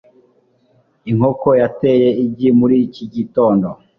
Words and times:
inkoko 1.11 1.47
yateye 1.61 2.09
igi 2.25 2.49
muri 2.59 2.75
iki 2.85 3.03
gitondo 3.13 3.67